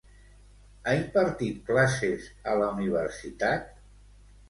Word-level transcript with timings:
Ha 0.85 0.95
impartit 1.01 1.61
classes 1.69 2.27
a 2.55 2.59
la 2.65 2.73
universitat? 2.81 3.73